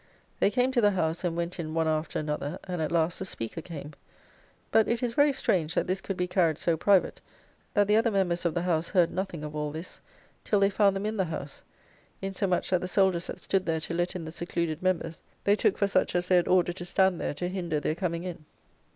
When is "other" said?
7.95-8.09